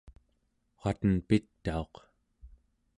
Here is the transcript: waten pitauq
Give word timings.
waten 0.81 1.13
pitauq 1.27 1.93